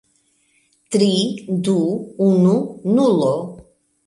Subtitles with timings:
[0.95, 1.09] Tri...
[1.67, 1.75] du...
[2.29, 2.57] unu...
[2.95, 3.31] nulo